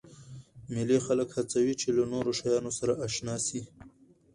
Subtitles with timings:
[0.73, 3.61] مېلې خلک هڅوي، چي له نوو شیانو سره اشنا سي.